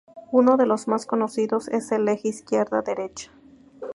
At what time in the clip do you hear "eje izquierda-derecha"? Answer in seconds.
2.07-3.29